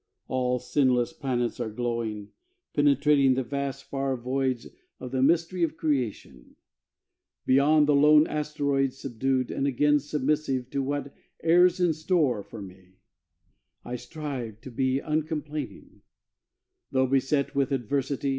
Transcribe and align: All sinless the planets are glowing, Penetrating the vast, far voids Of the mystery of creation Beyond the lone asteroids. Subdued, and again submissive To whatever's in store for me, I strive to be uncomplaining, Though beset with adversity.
All 0.27 0.57
sinless 0.57 1.13
the 1.13 1.19
planets 1.21 1.59
are 1.59 1.69
glowing, 1.69 2.29
Penetrating 2.73 3.35
the 3.35 3.43
vast, 3.43 3.83
far 3.83 4.17
voids 4.17 4.65
Of 4.99 5.11
the 5.11 5.21
mystery 5.21 5.61
of 5.61 5.77
creation 5.77 6.55
Beyond 7.45 7.85
the 7.87 7.93
lone 7.93 8.25
asteroids. 8.25 8.97
Subdued, 8.97 9.51
and 9.51 9.67
again 9.67 9.99
submissive 9.99 10.71
To 10.71 10.81
whatever's 10.81 11.79
in 11.79 11.93
store 11.93 12.41
for 12.41 12.63
me, 12.63 12.93
I 13.85 13.95
strive 13.95 14.59
to 14.61 14.71
be 14.71 14.97
uncomplaining, 14.99 16.01
Though 16.91 17.05
beset 17.05 17.53
with 17.53 17.71
adversity. 17.71 18.29